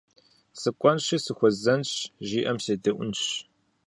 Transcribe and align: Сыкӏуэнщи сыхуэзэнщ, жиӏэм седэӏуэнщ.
Сыкӏуэнщи 0.59 1.17
сыхуэзэнщ, 1.25 1.91
жиӏэм 2.27 2.57
седэӏуэнщ. 2.63 3.21